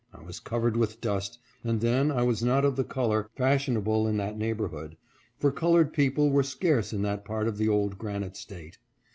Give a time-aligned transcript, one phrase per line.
[0.11, 4.17] I was covered with dust, and then I was not of the color fashionable in
[4.17, 4.97] that neighborhood,
[5.37, 8.79] for colored people were scarce in that part of the old Granite State.